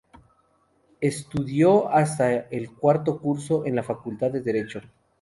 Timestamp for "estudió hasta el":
0.99-2.73